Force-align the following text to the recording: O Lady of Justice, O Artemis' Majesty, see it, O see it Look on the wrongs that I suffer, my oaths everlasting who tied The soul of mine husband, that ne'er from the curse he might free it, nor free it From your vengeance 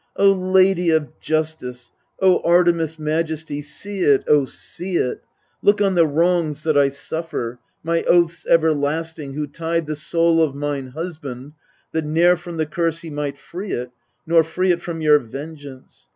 O 0.15 0.31
Lady 0.31 0.89
of 0.89 1.19
Justice, 1.19 1.91
O 2.19 2.39
Artemis' 2.39 2.97
Majesty, 2.97 3.61
see 3.61 3.99
it, 3.99 4.23
O 4.27 4.45
see 4.45 4.97
it 4.97 5.21
Look 5.61 5.79
on 5.79 5.93
the 5.93 6.07
wrongs 6.07 6.63
that 6.63 6.75
I 6.75 6.89
suffer, 6.89 7.59
my 7.83 8.01
oaths 8.05 8.43
everlasting 8.49 9.33
who 9.35 9.45
tied 9.45 9.85
The 9.85 9.95
soul 9.95 10.41
of 10.41 10.55
mine 10.55 10.87
husband, 10.87 11.53
that 11.91 12.03
ne'er 12.05 12.35
from 12.35 12.57
the 12.57 12.65
curse 12.65 13.01
he 13.01 13.11
might 13.11 13.37
free 13.37 13.73
it, 13.73 13.91
nor 14.25 14.43
free 14.43 14.71
it 14.71 14.81
From 14.81 15.01
your 15.01 15.19
vengeance 15.19 16.09